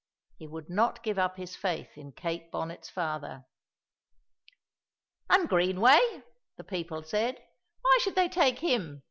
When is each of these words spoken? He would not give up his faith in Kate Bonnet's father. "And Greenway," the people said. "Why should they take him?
He 0.37 0.47
would 0.47 0.67
not 0.67 1.03
give 1.03 1.19
up 1.19 1.37
his 1.37 1.55
faith 1.55 1.95
in 1.95 2.13
Kate 2.13 2.49
Bonnet's 2.49 2.89
father. 2.89 3.45
"And 5.29 5.47
Greenway," 5.47 6.23
the 6.57 6.63
people 6.63 7.03
said. 7.03 7.39
"Why 7.83 7.99
should 8.01 8.15
they 8.15 8.27
take 8.29 8.57
him? 8.57 8.99